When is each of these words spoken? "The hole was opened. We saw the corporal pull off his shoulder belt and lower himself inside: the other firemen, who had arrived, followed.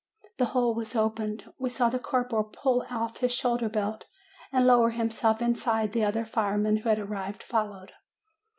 "The 0.39 0.45
hole 0.57 0.73
was 0.73 0.95
opened. 0.95 1.43
We 1.59 1.69
saw 1.69 1.89
the 1.89 1.99
corporal 1.99 2.45
pull 2.45 2.83
off 2.89 3.17
his 3.17 3.31
shoulder 3.35 3.69
belt 3.69 4.05
and 4.51 4.65
lower 4.65 4.89
himself 4.89 5.43
inside: 5.43 5.93
the 5.93 6.03
other 6.05 6.25
firemen, 6.25 6.77
who 6.77 6.89
had 6.89 6.97
arrived, 6.97 7.43
followed. 7.43 7.91